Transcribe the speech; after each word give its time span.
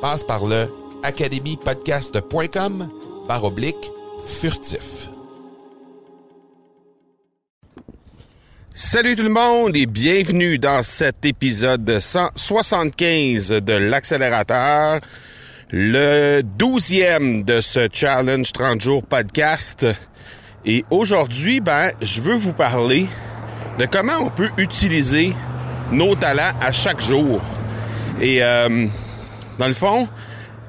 Passe 0.00 0.24
par 0.24 0.46
le 0.46 0.72
academypodcast.com 1.02 2.88
par 3.28 3.44
oblique 3.44 3.90
furtif. 4.24 5.10
Salut 8.74 9.14
tout 9.14 9.24
le 9.24 9.28
monde 9.28 9.76
et 9.76 9.84
bienvenue 9.84 10.58
dans 10.58 10.82
cet 10.82 11.26
épisode 11.26 12.00
175 12.00 13.50
de 13.50 13.74
l'accélérateur, 13.74 15.00
le 15.70 16.40
douzième 16.42 17.42
de 17.42 17.60
ce 17.60 17.86
challenge 17.92 18.52
30 18.52 18.80
jours 18.80 19.02
podcast. 19.02 19.86
Et 20.64 20.82
aujourd'hui, 20.90 21.60
ben, 21.60 21.92
je 22.00 22.22
veux 22.22 22.36
vous 22.36 22.54
parler 22.54 23.06
de 23.78 23.84
comment 23.84 24.18
on 24.20 24.30
peut 24.30 24.50
utiliser 24.56 25.34
nos 25.92 26.14
talents 26.14 26.54
à 26.62 26.72
chaque 26.72 27.02
jour. 27.02 27.42
Et 28.18 28.42
euh, 28.42 28.86
dans 29.60 29.68
le 29.68 29.74
fond, 29.74 30.08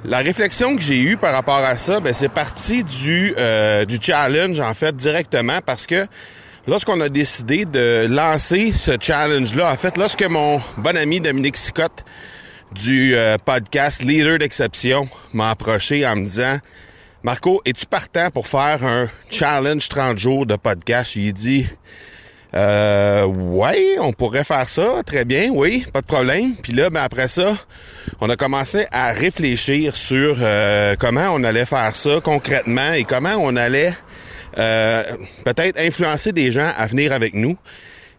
la 0.03 0.17
réflexion 0.17 0.75
que 0.75 0.81
j'ai 0.81 1.01
eue 1.01 1.15
par 1.15 1.31
rapport 1.31 1.63
à 1.63 1.77
ça, 1.77 2.01
ben, 2.01 2.13
c'est 2.13 2.27
parti 2.27 2.83
du, 2.83 3.33
euh, 3.37 3.85
du 3.85 3.99
challenge, 4.01 4.59
en 4.59 4.73
fait, 4.73 4.93
directement, 4.93 5.59
parce 5.65 5.87
que 5.87 6.05
lorsqu'on 6.67 6.99
a 6.99 7.07
décidé 7.07 7.63
de 7.63 8.07
lancer 8.09 8.73
ce 8.73 8.91
challenge-là, 8.99 9.71
en 9.71 9.77
fait, 9.77 9.95
lorsque 9.95 10.23
mon 10.23 10.61
bon 10.75 10.97
ami 10.97 11.21
Dominique 11.21 11.55
Sicotte 11.55 12.03
du 12.73 13.15
euh, 13.15 13.37
podcast 13.37 14.03
Leader 14.03 14.37
d'exception 14.37 15.07
m'a 15.31 15.51
approché 15.51 16.05
en 16.05 16.17
me 16.17 16.25
disant 16.25 16.57
Marco, 17.23 17.61
es-tu 17.63 17.85
partant 17.85 18.29
pour 18.29 18.45
faire 18.45 18.83
un 18.83 19.07
challenge 19.29 19.87
30 19.87 20.17
jours 20.17 20.45
de 20.45 20.57
podcast? 20.57 21.11
J'ai 21.13 21.31
dit 21.31 21.65
euh, 22.53 23.25
ouais, 23.25 23.97
on 23.99 24.11
pourrait 24.11 24.43
faire 24.43 24.67
ça, 24.67 25.01
très 25.05 25.23
bien, 25.23 25.49
oui, 25.51 25.85
pas 25.93 26.01
de 26.01 26.05
problème. 26.05 26.53
Puis 26.61 26.73
là, 26.73 26.89
ben 26.89 27.01
après 27.01 27.27
ça, 27.29 27.55
on 28.19 28.29
a 28.29 28.35
commencé 28.35 28.85
à 28.91 29.13
réfléchir 29.13 29.95
sur 29.95 30.37
euh, 30.41 30.95
comment 30.99 31.29
on 31.33 31.43
allait 31.43 31.65
faire 31.65 31.95
ça 31.95 32.19
concrètement 32.21 32.91
et 32.91 33.05
comment 33.05 33.35
on 33.39 33.55
allait 33.55 33.93
euh, 34.57 35.03
peut-être 35.45 35.79
influencer 35.79 36.33
des 36.33 36.51
gens 36.51 36.71
à 36.75 36.87
venir 36.87 37.13
avec 37.13 37.33
nous. 37.33 37.57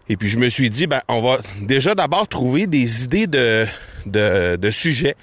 Et 0.08 0.16
puis 0.16 0.28
je 0.28 0.38
me 0.38 0.48
suis 0.48 0.70
dit, 0.70 0.86
ben 0.86 1.02
on 1.08 1.20
va 1.20 1.38
déjà 1.62 1.94
d'abord 1.94 2.26
trouver 2.26 2.66
des 2.66 3.04
idées 3.04 3.26
de, 3.26 3.66
de, 4.06 4.56
de 4.56 4.70
sujets. 4.70 5.14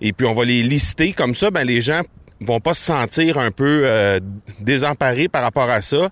Et 0.00 0.14
puis 0.14 0.26
on 0.26 0.34
va 0.34 0.44
les 0.44 0.62
lister 0.62 1.12
comme 1.12 1.34
ça, 1.34 1.50
ben 1.50 1.64
les 1.64 1.82
gens 1.82 2.02
vont 2.40 2.60
pas 2.60 2.74
se 2.74 2.82
sentir 2.82 3.38
un 3.38 3.50
peu 3.50 3.82
euh, 3.84 4.20
désemparés 4.60 5.28
par 5.28 5.42
rapport 5.42 5.70
à 5.70 5.82
ça. 5.82 6.08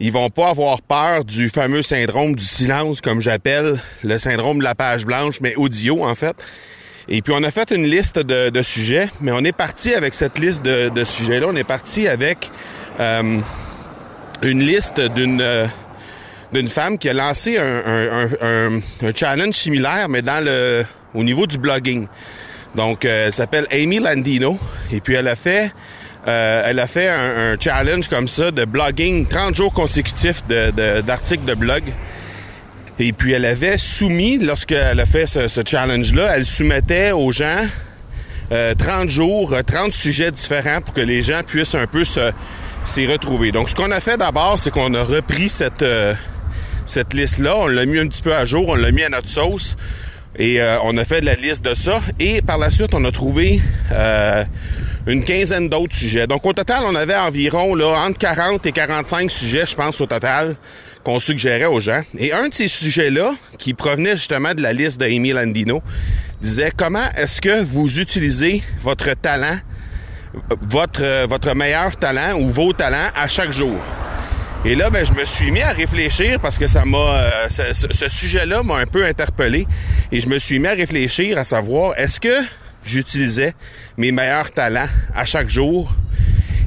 Ils 0.00 0.12
vont 0.12 0.30
pas 0.30 0.50
avoir 0.50 0.80
peur 0.80 1.24
du 1.24 1.48
fameux 1.48 1.82
syndrome 1.82 2.36
du 2.36 2.44
silence, 2.44 3.00
comme 3.00 3.20
j'appelle 3.20 3.80
le 4.04 4.18
syndrome 4.18 4.60
de 4.60 4.64
la 4.64 4.74
page 4.74 5.04
blanche, 5.04 5.40
mais 5.40 5.54
audio 5.56 6.04
en 6.04 6.14
fait. 6.14 6.36
Et 7.08 7.22
puis 7.22 7.32
on 7.36 7.42
a 7.42 7.50
fait 7.50 7.70
une 7.70 7.84
liste 7.84 8.18
de, 8.18 8.62
sujets, 8.62 9.08
mais 9.20 9.32
on 9.32 9.40
est 9.40 9.56
parti 9.56 9.94
avec 9.94 10.14
cette 10.14 10.38
liste 10.38 10.64
de, 10.64 11.04
sujets-là. 11.04 11.46
On 11.48 11.56
est 11.56 11.64
parti 11.64 12.06
avec 12.06 12.50
euh, 13.00 13.40
une 14.42 14.60
liste 14.60 15.00
d'une 15.00 15.40
euh, 15.40 15.66
d'une 16.52 16.68
femme 16.68 16.96
qui 16.96 17.10
a 17.10 17.12
lancé 17.12 17.58
un, 17.58 18.30
un, 18.40 19.12
challenge 19.14 19.54
similaire, 19.54 20.08
mais 20.08 20.22
dans 20.22 20.42
le 20.42 20.84
au 21.14 21.24
niveau 21.24 21.46
du 21.46 21.58
blogging. 21.58 22.06
Donc, 22.78 23.04
euh, 23.04 23.26
elle 23.26 23.32
s'appelle 23.32 23.66
Amy 23.72 23.98
Landino. 23.98 24.56
Et 24.92 25.00
puis, 25.00 25.14
elle 25.14 25.26
a 25.26 25.34
fait, 25.34 25.72
euh, 26.28 26.62
elle 26.64 26.78
a 26.78 26.86
fait 26.86 27.08
un, 27.08 27.56
challenge 27.58 28.06
comme 28.06 28.28
ça 28.28 28.52
de 28.52 28.64
blogging, 28.64 29.26
30 29.26 29.56
jours 29.56 29.72
consécutifs 29.72 30.44
d'articles 30.46 31.44
de, 31.44 31.54
blog. 31.54 31.82
Et 33.00 33.12
puis, 33.12 33.32
elle 33.32 33.46
avait 33.46 33.78
soumis, 33.78 34.38
lorsqu'elle 34.38 35.00
a 35.00 35.06
fait 35.06 35.26
ce, 35.26 35.60
challenge-là, 35.66 36.36
elle 36.36 36.46
soumettait 36.46 37.10
aux 37.10 37.32
gens 37.32 37.66
euh, 38.52 38.74
30 38.76 39.08
jours, 39.08 39.56
30 39.66 39.92
sujets 39.92 40.30
différents 40.30 40.80
pour 40.80 40.94
que 40.94 41.00
les 41.00 41.24
gens 41.24 41.40
puissent 41.44 41.74
un 41.74 41.88
peu 41.88 42.04
s'y 42.04 43.06
retrouver. 43.08 43.50
Donc, 43.50 43.70
ce 43.70 43.74
qu'on 43.74 43.90
a 43.90 43.98
fait 43.98 44.16
d'abord, 44.16 44.60
c'est 44.60 44.70
qu'on 44.70 44.94
a 44.94 45.02
repris 45.02 45.48
cette, 45.48 45.82
euh, 45.82 46.14
cette 46.86 47.12
liste-là, 47.12 47.56
on 47.56 47.66
l'a 47.66 47.86
mis 47.86 47.98
un 47.98 48.06
petit 48.06 48.22
peu 48.22 48.36
à 48.36 48.44
jour, 48.44 48.68
on 48.68 48.76
l'a 48.76 48.92
mis 48.92 49.02
à 49.02 49.08
notre 49.08 49.28
sauce. 49.28 49.74
Et 50.36 50.60
euh, 50.60 50.78
on 50.82 50.96
a 50.96 51.04
fait 51.04 51.20
de 51.20 51.26
la 51.26 51.34
liste 51.34 51.64
de 51.64 51.74
ça. 51.74 52.00
Et 52.20 52.42
par 52.42 52.58
la 52.58 52.70
suite, 52.70 52.94
on 52.94 53.04
a 53.04 53.10
trouvé 53.10 53.60
euh, 53.92 54.44
une 55.06 55.24
quinzaine 55.24 55.68
d'autres 55.68 55.96
sujets. 55.96 56.26
Donc 56.26 56.44
au 56.46 56.52
total, 56.52 56.82
on 56.86 56.94
avait 56.94 57.16
environ 57.16 57.74
là, 57.74 58.04
entre 58.06 58.18
40 58.18 58.64
et 58.66 58.72
45 58.72 59.30
sujets, 59.30 59.66
je 59.66 59.74
pense, 59.74 60.00
au 60.00 60.06
total, 60.06 60.56
qu'on 61.04 61.18
suggérait 61.18 61.66
aux 61.66 61.80
gens. 61.80 62.02
Et 62.18 62.32
un 62.32 62.48
de 62.48 62.54
ces 62.54 62.68
sujets-là, 62.68 63.32
qui 63.58 63.74
provenait 63.74 64.16
justement 64.16 64.54
de 64.54 64.62
la 64.62 64.72
liste 64.72 65.00
d'Amy 65.00 65.30
Landino, 65.32 65.82
disait 66.40 66.72
comment 66.76 67.06
est-ce 67.16 67.40
que 67.40 67.62
vous 67.62 67.98
utilisez 67.98 68.62
votre 68.80 69.12
talent, 69.14 69.58
votre, 70.62 71.26
votre 71.26 71.54
meilleur 71.54 71.96
talent 71.96 72.38
ou 72.38 72.48
vos 72.50 72.72
talents 72.72 73.10
à 73.16 73.26
chaque 73.26 73.50
jour? 73.50 73.76
Et 74.64 74.74
là, 74.74 74.90
ben, 74.90 75.06
je 75.06 75.12
me 75.12 75.24
suis 75.24 75.50
mis 75.52 75.62
à 75.62 75.70
réfléchir 75.70 76.40
parce 76.40 76.58
que 76.58 76.66
ça 76.66 76.84
m'a, 76.84 76.98
euh, 76.98 77.48
ce 77.48 78.08
sujet-là 78.08 78.62
m'a 78.64 78.76
un 78.76 78.86
peu 78.86 79.04
interpellé. 79.06 79.66
Et 80.10 80.20
je 80.20 80.28
me 80.28 80.38
suis 80.38 80.58
mis 80.58 80.68
à 80.68 80.72
réfléchir 80.72 81.36
à 81.36 81.44
savoir 81.44 81.98
est-ce 81.98 82.18
que 82.18 82.44
j'utilisais 82.84 83.54
mes 83.96 84.10
meilleurs 84.10 84.50
talents 84.52 84.88
à 85.14 85.24
chaque 85.24 85.48
jour? 85.48 85.92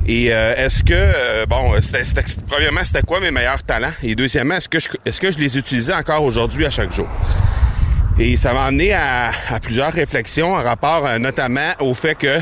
Et 0.07 0.33
euh, 0.33 0.55
est-ce 0.55 0.83
que, 0.83 0.93
euh, 0.93 1.45
bon, 1.45 1.73
c'était, 1.81 2.03
c'était, 2.03 2.23
premièrement, 2.47 2.81
c'était 2.83 3.01
quoi 3.01 3.19
mes 3.19 3.31
meilleurs 3.31 3.63
talents? 3.63 3.93
Et 4.03 4.15
deuxièmement, 4.15 4.55
est-ce 4.55 4.69
que 4.69 4.79
je, 4.79 4.89
est-ce 5.05 5.19
que 5.19 5.31
je 5.31 5.37
les 5.37 5.57
utilisais 5.57 5.93
encore 5.93 6.23
aujourd'hui 6.23 6.65
à 6.65 6.69
chaque 6.69 6.91
jour? 6.93 7.07
Et 8.19 8.37
ça 8.37 8.53
m'a 8.53 8.65
amené 8.65 8.93
à, 8.93 9.31
à 9.49 9.59
plusieurs 9.59 9.91
réflexions 9.93 10.53
en 10.53 10.61
rapport 10.61 11.07
notamment 11.19 11.71
au 11.79 11.95
fait 11.95 12.15
que, 12.15 12.39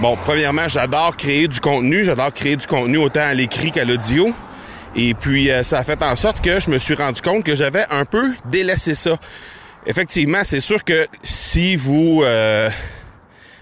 bon, 0.00 0.16
premièrement, 0.24 0.68
j'adore 0.68 1.16
créer 1.16 1.48
du 1.48 1.60
contenu. 1.60 2.04
J'adore 2.04 2.32
créer 2.32 2.56
du 2.56 2.66
contenu 2.66 2.98
autant 2.98 3.22
à 3.22 3.34
l'écrit 3.34 3.72
qu'à 3.72 3.84
l'audio. 3.84 4.32
Et 4.94 5.14
puis, 5.14 5.50
euh, 5.50 5.62
ça 5.62 5.78
a 5.78 5.84
fait 5.84 6.02
en 6.02 6.16
sorte 6.16 6.40
que 6.42 6.60
je 6.60 6.70
me 6.70 6.78
suis 6.78 6.94
rendu 6.94 7.20
compte 7.20 7.44
que 7.44 7.56
j'avais 7.56 7.84
un 7.90 8.04
peu 8.04 8.32
délaissé 8.50 8.94
ça. 8.94 9.16
Effectivement, 9.86 10.40
c'est 10.44 10.60
sûr 10.60 10.84
que 10.84 11.06
si 11.22 11.76
vous... 11.76 12.22
Euh, 12.22 12.70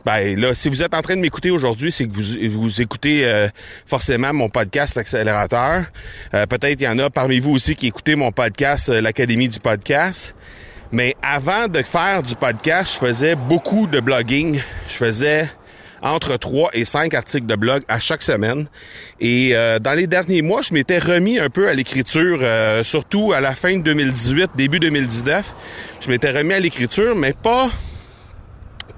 ben 0.04 0.38
là, 0.38 0.54
si 0.54 0.68
vous 0.68 0.82
êtes 0.82 0.94
en 0.94 1.02
train 1.02 1.16
de 1.16 1.20
m'écouter 1.20 1.50
aujourd'hui, 1.50 1.90
c'est 1.90 2.06
que 2.06 2.12
vous, 2.12 2.60
vous 2.60 2.80
écoutez 2.80 3.26
euh, 3.26 3.48
forcément 3.86 4.32
mon 4.32 4.48
podcast 4.48 4.96
Accélérateur. 4.96 5.84
Euh, 6.32 6.46
Peut-être 6.46 6.80
il 6.80 6.84
y 6.84 6.88
en 6.88 6.98
a 7.00 7.10
parmi 7.10 7.40
vous 7.40 7.50
aussi 7.52 7.74
qui 7.74 7.88
écoutez 7.88 8.14
mon 8.14 8.30
podcast 8.30 8.88
l'Académie 8.88 9.48
du 9.48 9.58
podcast. 9.58 10.36
Mais 10.92 11.16
avant 11.22 11.66
de 11.66 11.82
faire 11.82 12.22
du 12.22 12.36
podcast, 12.36 12.92
je 12.94 13.06
faisais 13.06 13.34
beaucoup 13.34 13.88
de 13.88 13.98
blogging. 13.98 14.60
Je 14.88 14.94
faisais 14.94 15.48
entre 16.06 16.36
3 16.36 16.70
et 16.74 16.84
5 16.84 17.14
articles 17.14 17.46
de 17.46 17.56
blog 17.56 17.82
à 17.88 18.00
chaque 18.00 18.22
semaine. 18.22 18.66
Et 19.20 19.50
euh, 19.52 19.78
dans 19.78 19.92
les 19.92 20.06
derniers 20.06 20.42
mois, 20.42 20.62
je 20.62 20.72
m'étais 20.72 20.98
remis 20.98 21.38
un 21.38 21.50
peu 21.50 21.68
à 21.68 21.74
l'écriture, 21.74 22.38
euh, 22.42 22.84
surtout 22.84 23.32
à 23.32 23.40
la 23.40 23.54
fin 23.54 23.76
de 23.76 23.82
2018, 23.82 24.50
début 24.56 24.78
2019. 24.78 25.54
Je 26.00 26.08
m'étais 26.08 26.30
remis 26.30 26.54
à 26.54 26.60
l'écriture, 26.60 27.14
mais 27.16 27.32
pas 27.32 27.70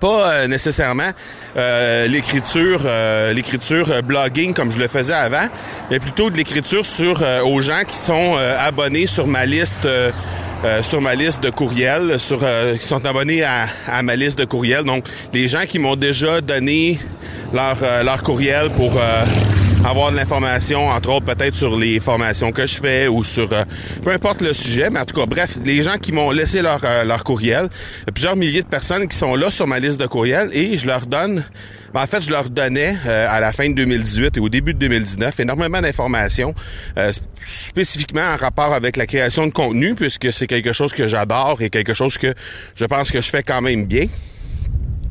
pas 0.01 0.33
euh, 0.33 0.47
nécessairement 0.47 1.11
l'écriture 2.07 2.87
l'écriture 3.35 4.01
blogging 4.05 4.55
comme 4.55 4.71
je 4.71 4.79
le 4.79 4.87
faisais 4.87 5.13
avant, 5.13 5.49
mais 5.91 5.99
plutôt 5.99 6.31
de 6.31 6.37
l'écriture 6.37 6.87
sur 6.87 7.21
aux 7.45 7.61
gens 7.61 7.83
qui 7.85 7.97
sont 7.97 8.37
abonnés 8.37 9.09
sur 9.09 9.27
ma 9.27 9.45
liste 9.45 9.89
sur 10.83 11.01
ma 11.01 11.15
liste 11.15 11.43
de 11.43 11.51
courriels, 11.51 12.19
sur 12.19 12.41
qui 12.79 12.87
sont 12.87 13.05
abonnés 13.07 13.43
à, 13.43 13.67
à, 13.87 14.03
ma 14.03 14.17
liste 14.17 14.39
de 14.39 14.45
courriels. 14.45 14.85
Donc 14.85 15.05
les 15.33 15.49
gens 15.49 15.65
qui 15.69 15.79
m'ont 15.79 15.97
déjà 15.97 16.41
donné 16.41 16.99
leur 17.53 17.77
leur 18.05 18.23
courriel 18.23 18.71
pour 18.71 18.93
avoir 19.85 20.11
de 20.11 20.17
l'information, 20.17 20.89
entre 20.89 21.11
autres 21.11 21.27
peut-être 21.27 21.55
sur 21.55 21.77
les 21.77 22.01
formations 22.01 22.53
que 22.53 22.67
je 22.67 22.77
fais 22.77 23.09
ou 23.09 23.25
sur 23.25 23.53
euh, 23.53 23.65
peu 24.03 24.11
importe 24.11 24.41
le 24.41 24.53
sujet, 24.53 24.91
mais 24.91 25.01
en 25.01 25.05
tout 25.05 25.15
cas, 25.15 25.27
bref, 25.27 25.59
les 25.65 25.83
gens 25.83 25.97
qui 25.97 26.13
m'ont 26.13 26.31
laissé 26.31 26.63
leur, 26.63 26.81
euh, 26.85 27.05
leur 27.05 27.25
courriel, 27.25 27.69
plusieurs 28.15 28.37
milliers 28.37 28.63
de 28.63 28.67
personnes 28.67 29.07
qui 29.07 29.17
sont 29.17 29.35
là 29.37 29.51
sur 29.51 29.67
ma 29.67 29.79
liste 29.79 30.01
de 30.01 30.07
courriels 30.07 30.51
et 30.53 30.79
je 30.79 30.87
leur 30.87 31.07
donne 31.07 31.45
ben, 31.95 32.03
en 32.03 32.07
fait, 32.07 32.21
je 32.21 32.31
leur 32.31 32.51
donnais 32.51 32.97
euh, 33.07 33.27
à 33.31 33.41
la 33.41 33.53
fin 33.53 33.69
de 33.71 33.75
2018 33.75 34.37
et 34.37 34.41
au 34.41 34.49
début 34.49 34.75
de 34.75 34.79
2019 34.79 35.41
énormément 35.41 35.81
d'informations, 35.81 36.55
spécifiquement 37.41 38.35
en 38.35 38.37
rapport 38.37 38.75
avec 38.75 38.97
la 38.97 39.07
création 39.07 39.47
de 39.47 39.53
contenu, 39.53 39.95
puisque 39.95 40.33
c'est 40.33 40.47
quelque 40.47 40.75
chose 40.75 40.93
que 40.93 41.09
j'adore 41.09 41.63
et 41.63 41.71
quelque 41.71 41.95
chose 41.95 42.19
que 42.19 42.35
je 42.75 42.85
pense 42.85 43.11
que 43.11 43.23
je 43.23 43.31
fais 43.31 43.43
quand 43.43 43.63
même 43.63 43.87
bien. 43.87 44.07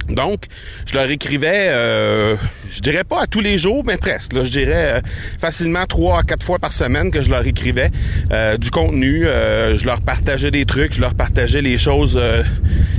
Donc, 0.09 0.45
je 0.85 0.93
leur 0.93 1.09
écrivais, 1.09 1.67
euh, 1.69 2.35
je 2.71 2.79
dirais 2.79 3.03
pas 3.03 3.23
à 3.23 3.27
tous 3.27 3.41
les 3.41 3.57
jours, 3.57 3.83
mais 3.85 3.97
presque. 3.97 4.33
Là, 4.33 4.45
je 4.45 4.51
dirais 4.51 4.97
euh, 4.97 4.99
facilement 5.39 5.85
trois 5.85 6.19
à 6.19 6.23
quatre 6.23 6.43
fois 6.43 6.59
par 6.59 6.71
semaine 6.71 7.11
que 7.11 7.21
je 7.21 7.29
leur 7.29 7.45
écrivais 7.45 7.91
euh, 8.31 8.57
du 8.57 8.71
contenu. 8.71 9.23
je 9.23 9.85
leur 9.85 10.01
partageais 10.01 10.51
des 10.51 10.65
trucs, 10.65 10.93
je 10.93 11.01
leur 11.01 11.13
partageais 11.13 11.61
les 11.61 11.77
choses, 11.77 12.19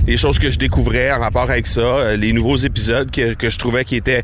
les 0.07 0.17
choses 0.17 0.39
que 0.39 0.51
je 0.51 0.59
découvrais 0.59 1.11
en 1.11 1.21
rapport 1.21 1.51
avec 1.51 1.67
ça, 1.67 2.17
les 2.17 2.33
nouveaux 2.33 2.57
épisodes 2.57 3.11
que, 3.11 3.35
que, 3.35 3.49
je 3.49 3.59
trouvais 3.59 3.85
qui 3.85 3.97
étaient 3.97 4.23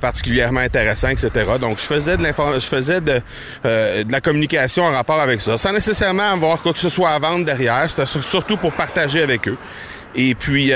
particulièrement 0.00 0.60
intéressants, 0.60 1.08
etc. 1.08 1.30
Donc, 1.60 1.78
je 1.78 1.84
faisais 1.84 2.16
de 2.16 2.24
je 2.24 2.66
faisais 2.66 3.00
de, 3.00 3.20
de 3.64 4.12
la 4.12 4.20
communication 4.20 4.84
en 4.84 4.92
rapport 4.92 5.20
avec 5.20 5.40
ça, 5.40 5.56
sans 5.56 5.72
nécessairement 5.72 6.30
avoir 6.30 6.60
quoi 6.60 6.72
que 6.72 6.78
ce 6.78 6.88
soit 6.88 7.10
à 7.10 7.18
vendre 7.18 7.44
derrière. 7.44 7.90
C'était 7.90 8.06
surtout 8.06 8.56
pour 8.56 8.72
partager 8.72 9.22
avec 9.22 9.48
eux. 9.48 9.56
Et 10.14 10.34
puis 10.34 10.72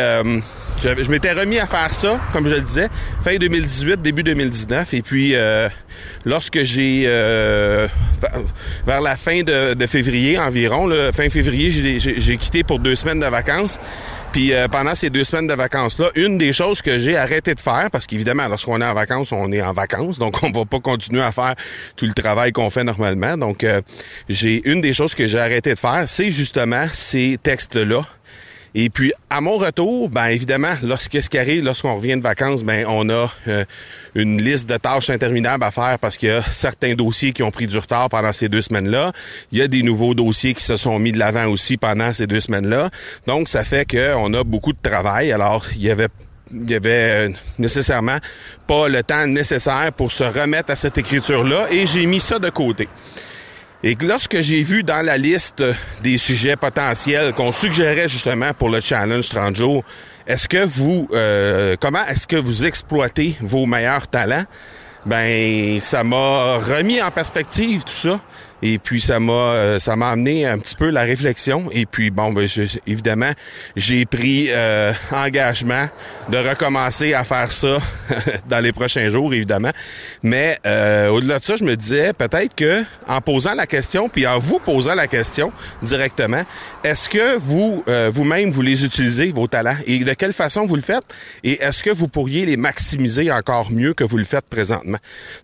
je, 0.82 1.10
m'étais 1.10 1.32
remis 1.32 1.58
à 1.58 1.66
faire 1.66 1.92
ça, 1.92 2.20
comme 2.32 2.48
je 2.48 2.54
le 2.54 2.60
disais, 2.60 2.88
fin 3.22 3.36
2018, 3.36 4.02
début 4.02 4.22
2019. 4.22 4.94
Et 4.94 5.02
puis, 5.02 5.34
euh, 5.34 5.68
lorsque 6.24 6.62
j'ai, 6.62 7.04
euh, 7.06 7.86
vers 8.86 9.00
la 9.00 9.16
fin 9.16 9.42
de, 9.42 9.86
février 9.86 10.38
environ, 10.38 10.90
fin 11.14 11.28
février, 11.28 11.70
j'ai 12.00 12.36
quitté 12.36 12.64
pour 12.64 12.78
deux 12.78 12.96
semaines 12.96 13.20
de 13.20 13.26
vacances. 13.26 13.78
Puis 14.32 14.54
euh, 14.54 14.66
pendant 14.66 14.94
ces 14.94 15.10
deux 15.10 15.24
semaines 15.24 15.46
de 15.46 15.52
vacances-là, 15.52 16.08
une 16.14 16.38
des 16.38 16.54
choses 16.54 16.80
que 16.80 16.98
j'ai 16.98 17.18
arrêté 17.18 17.54
de 17.54 17.60
faire, 17.60 17.88
parce 17.92 18.06
qu'évidemment, 18.06 18.48
lorsqu'on 18.48 18.80
est 18.80 18.84
en 18.84 18.94
vacances, 18.94 19.30
on 19.30 19.52
est 19.52 19.60
en 19.60 19.74
vacances, 19.74 20.18
donc 20.18 20.42
on 20.42 20.50
va 20.50 20.64
pas 20.64 20.80
continuer 20.80 21.20
à 21.20 21.32
faire 21.32 21.54
tout 21.96 22.06
le 22.06 22.14
travail 22.14 22.50
qu'on 22.50 22.70
fait 22.70 22.82
normalement. 22.82 23.36
Donc, 23.36 23.66
j'ai 24.30 24.66
une 24.66 24.80
des 24.80 24.94
choses 24.94 25.14
que 25.14 25.26
j'ai 25.26 25.38
arrêté 25.38 25.74
de 25.74 25.78
faire, 25.78 26.04
c'est 26.06 26.30
justement 26.30 26.86
ces 26.94 27.38
textes-là 27.42 28.06
et 28.74 28.88
puis, 28.88 29.12
à 29.28 29.42
mon 29.42 29.58
retour, 29.58 30.08
ben 30.08 30.26
évidemment, 30.28 30.72
lorsqu'est-ce 30.82 31.28
qui 31.28 31.36
arrive, 31.36 31.62
lorsqu'on 31.62 31.94
revient 31.94 32.16
de 32.16 32.22
vacances, 32.22 32.64
ben 32.64 32.86
on 32.88 33.10
a 33.10 33.30
euh, 33.48 33.64
une 34.14 34.40
liste 34.40 34.66
de 34.68 34.78
tâches 34.78 35.10
interminables 35.10 35.62
à 35.62 35.70
faire 35.70 35.98
parce 35.98 36.16
qu'il 36.16 36.30
y 36.30 36.32
a 36.32 36.42
certains 36.42 36.94
dossiers 36.94 37.32
qui 37.32 37.42
ont 37.42 37.50
pris 37.50 37.66
du 37.66 37.76
retard 37.76 38.08
pendant 38.08 38.32
ces 38.32 38.48
deux 38.48 38.62
semaines-là. 38.62 39.12
Il 39.52 39.58
y 39.58 39.62
a 39.62 39.68
des 39.68 39.82
nouveaux 39.82 40.14
dossiers 40.14 40.54
qui 40.54 40.64
se 40.64 40.76
sont 40.76 40.98
mis 40.98 41.12
de 41.12 41.18
l'avant 41.18 41.46
aussi 41.48 41.76
pendant 41.76 42.14
ces 42.14 42.26
deux 42.26 42.40
semaines-là. 42.40 42.88
Donc, 43.26 43.48
ça 43.48 43.62
fait 43.62 43.86
qu'on 43.90 44.32
a 44.32 44.42
beaucoup 44.42 44.72
de 44.72 44.80
travail. 44.82 45.32
Alors, 45.32 45.66
il 45.76 45.82
y 45.82 45.90
avait 45.90 46.08
il 46.54 46.70
y 46.70 46.74
avait 46.74 47.28
euh, 47.28 47.32
nécessairement 47.58 48.18
pas 48.66 48.86
le 48.88 49.02
temps 49.02 49.26
nécessaire 49.26 49.90
pour 49.96 50.12
se 50.12 50.24
remettre 50.24 50.70
à 50.70 50.76
cette 50.76 50.98
écriture-là 50.98 51.68
et 51.70 51.86
j'ai 51.86 52.04
mis 52.04 52.20
ça 52.20 52.38
de 52.38 52.50
côté. 52.50 52.88
Et 53.84 53.96
lorsque 54.00 54.40
j'ai 54.42 54.62
vu 54.62 54.84
dans 54.84 55.04
la 55.04 55.18
liste 55.18 55.62
des 56.04 56.16
sujets 56.16 56.54
potentiels 56.54 57.32
qu'on 57.32 57.50
suggérait 57.50 58.08
justement 58.08 58.52
pour 58.54 58.68
le 58.68 58.80
challenge 58.80 59.28
30 59.28 59.56
jours, 59.56 59.82
est-ce 60.24 60.48
que 60.48 60.64
vous, 60.64 61.08
euh, 61.12 61.74
comment 61.80 62.04
est-ce 62.06 62.28
que 62.28 62.36
vous 62.36 62.64
exploitez 62.64 63.36
vos 63.40 63.66
meilleurs 63.66 64.06
talents? 64.06 64.44
Ben, 65.04 65.80
ça 65.80 66.04
m'a 66.04 66.58
remis 66.58 67.02
en 67.02 67.10
perspective 67.10 67.82
tout 67.82 67.92
ça. 67.92 68.20
Et 68.62 68.78
puis 68.78 69.00
ça 69.00 69.18
m'a 69.18 69.32
euh, 69.32 69.78
ça 69.80 69.96
m'a 69.96 70.10
amené 70.10 70.46
un 70.46 70.58
petit 70.58 70.76
peu 70.76 70.90
la 70.90 71.02
réflexion. 71.02 71.68
Et 71.72 71.84
puis 71.84 72.10
bon, 72.10 72.32
ben, 72.32 72.48
évidemment, 72.86 73.32
j'ai 73.74 74.06
pris 74.06 74.46
euh, 74.50 74.92
engagement 75.10 75.88
de 76.28 76.38
recommencer 76.38 77.12
à 77.12 77.24
faire 77.24 77.50
ça 77.50 77.78
dans 78.48 78.60
les 78.60 78.72
prochains 78.72 79.08
jours, 79.08 79.34
évidemment. 79.34 79.72
Mais 80.22 80.58
euh, 80.64 81.08
au-delà 81.08 81.40
de 81.40 81.44
ça, 81.44 81.56
je 81.56 81.64
me 81.64 81.74
disais 81.76 82.12
peut-être 82.12 82.54
que 82.54 82.84
en 83.08 83.20
posant 83.20 83.54
la 83.54 83.66
question, 83.66 84.08
puis 84.08 84.26
en 84.26 84.38
vous 84.38 84.60
posant 84.60 84.94
la 84.94 85.08
question 85.08 85.52
directement, 85.82 86.42
est-ce 86.84 87.08
que 87.08 87.36
vous 87.38 87.84
vous-même 88.12 88.50
vous 88.50 88.62
les 88.62 88.84
utilisez 88.84 89.32
vos 89.32 89.48
talents? 89.48 89.76
Et 89.86 89.98
de 89.98 90.12
quelle 90.14 90.32
façon 90.32 90.66
vous 90.66 90.76
le 90.76 90.82
faites? 90.82 91.04
Et 91.42 91.62
est-ce 91.62 91.82
que 91.82 91.90
vous 91.90 92.08
pourriez 92.08 92.46
les 92.46 92.56
maximiser 92.56 93.30
encore 93.32 93.70
mieux 93.72 93.92
que 93.92 94.04
vous 94.04 94.18
le 94.18 94.24
faites 94.24 94.46
présentement? 94.46 94.98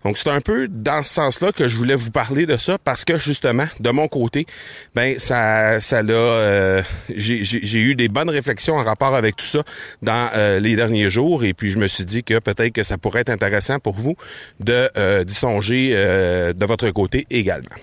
Donc 0.05 0.19
c'est 0.19 0.31
un 0.31 0.41
peu 0.41 0.69
dans 0.69 1.03
ce 1.03 1.15
sens-là 1.15 1.53
que 1.53 1.69
je 1.69 1.77
voulais 1.77 1.97
vous 1.97 2.11
parler 2.11 2.47
de 2.47 2.57
ça 2.57 2.79
parce 2.83 3.05
justement, 3.17 3.67
de 3.81 3.91
mon 3.91 4.09
côté, 4.09 4.47
ben 4.95 5.19
ça, 5.19 5.81
ça 5.81 6.03
l'a, 6.03 6.13
euh, 6.13 6.83
j'ai 7.09 7.79
eu 7.81 7.95
des 7.95 8.09
bonnes 8.09 8.29
réflexions 8.29 8.75
en 8.75 8.83
rapport 8.83 9.15
avec 9.15 9.37
tout 9.37 9.47
ça 9.47 9.63
dans 10.03 10.31
euh, 10.35 10.61
les 10.61 10.77
derniers 10.77 11.09
jours, 11.09 11.45
et 11.45 11.55
puis 11.55 11.71
je 11.71 11.79
me 11.79 11.89
suis 11.89 12.05
dit 12.05 12.23
que 12.23 12.39
peut-être 12.39 12.73
que 12.73 12.83
ça 12.83 12.99
pourrait 12.99 13.21
être 13.21 13.31
intéressant 13.31 13.79
pour 13.79 13.95
vous 13.95 14.17
de 14.61 14.91
euh, 14.97 15.25
d'y 15.25 15.35
songer 15.35 15.91
de 15.91 16.67
votre 16.67 16.91
côté 16.91 17.27
également. 17.31 17.77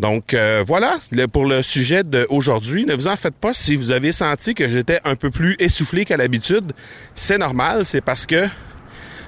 Donc 0.00 0.36
voilà 0.66 0.96
pour 1.32 1.46
le 1.46 1.62
sujet 1.62 2.02
d'aujourd'hui. 2.02 2.84
Ne 2.84 2.94
vous 2.94 3.06
en 3.06 3.16
faites 3.16 3.36
pas 3.36 3.54
si 3.54 3.76
vous 3.76 3.90
avez 3.90 4.12
senti 4.12 4.54
que 4.54 4.68
j'étais 4.68 5.00
un 5.04 5.14
peu 5.14 5.30
plus 5.30 5.56
essoufflé 5.58 6.04
qu'à 6.04 6.16
l'habitude. 6.16 6.72
C'est 7.14 7.38
normal, 7.38 7.86
c'est 7.86 8.00
parce 8.00 8.26
que 8.26 8.48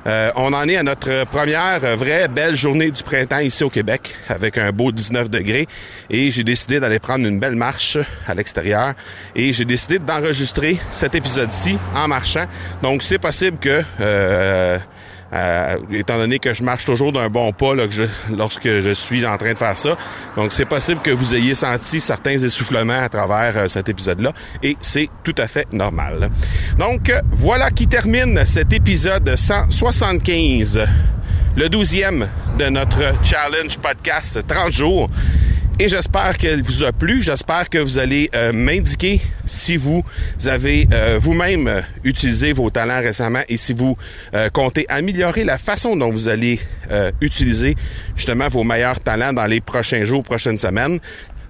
euh, 0.06 0.30
on 0.36 0.52
en 0.52 0.68
est 0.68 0.76
à 0.76 0.84
notre 0.84 1.24
première 1.26 1.80
vraie 1.96 2.28
belle 2.28 2.54
journée 2.54 2.92
du 2.92 3.02
printemps 3.02 3.40
ici 3.40 3.64
au 3.64 3.70
Québec 3.70 4.14
avec 4.28 4.56
un 4.56 4.70
beau 4.70 4.92
19 4.92 5.28
degrés 5.28 5.66
et 6.08 6.30
j'ai 6.30 6.44
décidé 6.44 6.78
d'aller 6.78 7.00
prendre 7.00 7.26
une 7.26 7.40
belle 7.40 7.56
marche 7.56 7.98
à 8.26 8.34
l'extérieur 8.34 8.94
et 9.34 9.52
j'ai 9.52 9.64
décidé 9.64 9.98
d'enregistrer 9.98 10.78
cet 10.92 11.16
épisode-ci 11.16 11.76
en 11.94 12.06
marchant. 12.06 12.44
Donc 12.82 13.02
c'est 13.02 13.18
possible 13.18 13.58
que 13.58 13.82
euh, 14.00 14.78
euh, 15.32 15.76
étant 15.90 16.18
donné 16.18 16.38
que 16.38 16.54
je 16.54 16.62
marche 16.62 16.84
toujours 16.84 17.12
d'un 17.12 17.28
bon 17.28 17.52
pas 17.52 17.72
lorsque 17.74 18.68
je 18.68 18.90
suis 18.94 19.26
en 19.26 19.36
train 19.36 19.52
de 19.52 19.58
faire 19.58 19.76
ça. 19.76 19.96
Donc, 20.36 20.52
c'est 20.52 20.64
possible 20.64 21.00
que 21.02 21.10
vous 21.10 21.34
ayez 21.34 21.54
senti 21.54 22.00
certains 22.00 22.38
essoufflements 22.38 23.00
à 23.00 23.08
travers 23.08 23.56
euh, 23.56 23.68
cet 23.68 23.88
épisode-là, 23.88 24.32
et 24.62 24.76
c'est 24.80 25.08
tout 25.24 25.34
à 25.38 25.46
fait 25.46 25.66
normal. 25.72 26.30
Donc, 26.78 27.12
voilà 27.32 27.70
qui 27.70 27.86
termine 27.86 28.44
cet 28.44 28.72
épisode 28.72 29.34
175, 29.36 30.86
le 31.56 31.68
douzième 31.68 32.28
de 32.58 32.66
notre 32.66 33.14
challenge 33.24 33.78
podcast 33.78 34.44
30 34.46 34.72
jours. 34.72 35.10
Et 35.78 35.88
j'espère 35.88 36.38
qu'elle 36.38 36.62
vous 36.62 36.84
a 36.84 36.92
plu. 36.92 37.22
J'espère 37.22 37.68
que 37.68 37.76
vous 37.76 37.98
allez 37.98 38.30
euh, 38.34 38.50
m'indiquer 38.50 39.20
si 39.44 39.76
vous 39.76 40.02
avez 40.46 40.88
euh, 40.90 41.18
vous-même 41.20 41.68
euh, 41.68 41.82
utilisé 42.02 42.54
vos 42.54 42.70
talents 42.70 43.02
récemment 43.02 43.42
et 43.46 43.58
si 43.58 43.74
vous 43.74 43.94
comptez 44.54 44.86
améliorer 44.88 45.44
la 45.44 45.58
façon 45.58 45.94
dont 45.96 46.10
vous 46.10 46.28
allez 46.28 46.58
utiliser 47.20 47.74
justement 48.14 48.48
vos 48.48 48.64
meilleurs 48.64 49.00
talents 49.00 49.32
dans 49.32 49.46
les 49.46 49.60
prochains 49.60 50.04
jours, 50.04 50.22
prochaines 50.22 50.58
semaines. 50.58 50.98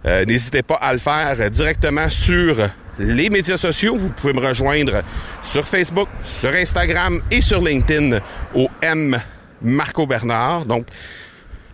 N'hésitez 0.05 0.63
pas 0.63 0.77
à 0.77 0.93
le 0.93 0.99
faire 0.99 1.51
directement 1.51 2.09
sur 2.11 2.69
les 2.99 3.29
médias 3.29 3.57
sociaux. 3.57 3.97
Vous 3.97 4.11
pouvez 4.11 4.33
me 4.33 4.47
rejoindre 4.47 5.03
sur 5.43 5.67
Facebook, 5.67 6.09
sur 6.25 6.51
Instagram 6.51 7.21
et 7.31 7.41
sur 7.41 7.61
LinkedIn 7.61 8.19
au 8.55 8.69
M 8.83 9.19
Marco 9.63 10.07
Bernard. 10.07 10.65
Donc, 10.65 10.87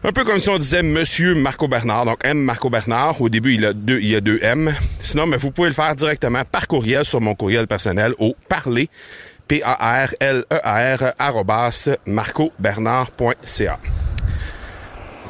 un 0.05 0.13
peu 0.13 0.25
comme 0.25 0.41
si 0.41 0.49
on 0.49 0.59
disait 0.59 0.83
Monsieur 0.83 1.35
Marco 1.35 1.69
Bernard, 1.69 2.07
donc 2.07 2.19
M 2.25 2.39
Marco 2.39 2.69
Bernard. 2.71 3.21
Au 3.21 3.29
début, 3.29 3.55
il, 3.55 3.65
a 3.65 3.73
deux, 3.73 4.01
il 4.01 4.09
y 4.09 4.17
a 4.17 4.21
deux 4.21 4.41
M. 4.43 4.75
Sinon, 5.01 5.27
mais 5.27 5.37
vous 5.37 5.51
pouvez 5.51 5.69
le 5.69 5.75
faire 5.75 5.95
directement 5.95 6.43
par 6.45 6.67
courriel 6.67 7.05
sur 7.05 7.21
mon 7.21 7.35
courriel 7.35 7.67
personnel 7.67 8.15
au 8.19 8.35
parler, 8.49 8.89
P-A-R-L-E-R, 9.47 11.15
marcobernard.ca. 12.07 13.79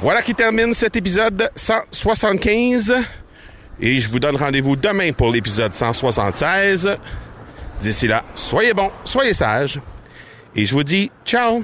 Voilà 0.01 0.23
qui 0.23 0.35
termine 0.35 0.75
cet 0.75 0.97
épisode 0.97 1.49
175. 1.55 2.95
Et 3.81 4.01
je 4.01 4.11
vous 4.11 4.19
donne 4.21 4.37
rendez-vous 4.37 4.77
demain 4.77 5.13
pour 5.13 5.31
l'épisode 5.31 5.75
176. 5.75 6.99
D'ici 7.81 8.07
là, 8.07 8.25
soyez 8.35 8.75
bons, 8.75 8.91
soyez 9.05 9.35
sages 9.35 9.81
Et 10.55 10.67
je 10.67 10.73
vous 10.75 10.85
dis 10.85 11.11
ciao! 11.25 11.63